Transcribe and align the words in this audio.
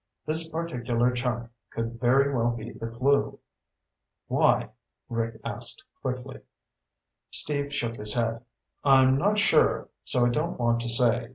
This 0.25 0.49
particular 0.49 1.11
chunk 1.11 1.51
could 1.69 1.99
very 1.99 2.33
well 2.35 2.49
be 2.55 2.71
the 2.73 2.87
clue." 2.87 3.37
"Why?" 4.25 4.69
Rick 5.09 5.39
asked 5.45 5.83
quickly. 6.01 6.39
Steve 7.29 7.71
shook 7.71 7.97
his 7.97 8.15
head. 8.15 8.43
"I'm 8.83 9.15
not 9.19 9.37
sure, 9.37 9.89
so 10.03 10.25
I 10.25 10.29
don't 10.29 10.59
want 10.59 10.79
to 10.81 10.89
say. 10.89 11.29